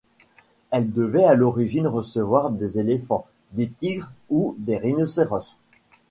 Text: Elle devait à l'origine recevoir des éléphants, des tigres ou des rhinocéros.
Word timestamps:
Elle 0.71 0.91
devait 0.91 1.25
à 1.25 1.35
l'origine 1.35 1.85
recevoir 1.85 2.49
des 2.49 2.79
éléphants, 2.79 3.27
des 3.51 3.69
tigres 3.69 4.11
ou 4.31 4.55
des 4.57 4.77
rhinocéros. 4.79 5.59